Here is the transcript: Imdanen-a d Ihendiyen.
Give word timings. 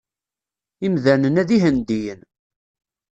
Imdanen-a 0.85 1.43
d 1.49 1.49
Ihendiyen. 1.55 2.21